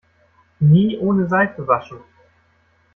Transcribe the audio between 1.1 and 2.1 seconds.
Seife waschen!